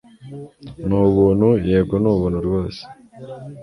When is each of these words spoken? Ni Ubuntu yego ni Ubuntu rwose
Ni 0.87 0.95
Ubuntu 1.07 1.47
yego 1.69 1.95
ni 2.01 2.07
Ubuntu 2.13 2.37
rwose 2.47 2.81